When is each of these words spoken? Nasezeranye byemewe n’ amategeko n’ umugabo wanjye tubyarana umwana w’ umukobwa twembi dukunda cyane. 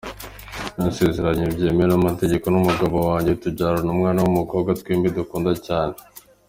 Nasezeranye 0.81 1.45
byemewe 1.55 1.87
n’ 1.89 1.93
amategeko 2.01 2.45
n’ 2.49 2.55
umugabo 2.61 2.95
wanjye 3.09 3.31
tubyarana 3.41 3.89
umwana 3.95 4.19
w’ 4.21 4.27
umukobwa 4.33 4.77
twembi 4.79 5.15
dukunda 5.17 5.51
cyane. 5.67 5.95